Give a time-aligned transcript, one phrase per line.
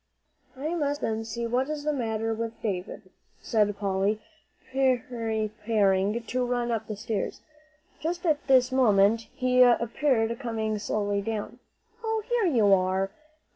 [0.57, 4.19] "I must go up and see what is the matter with David," said Polly,
[4.71, 7.41] preparing to run up the stairs.
[7.99, 11.59] Just at this moment he appeared coming slowly down.
[12.03, 13.11] "Oh, here you are!"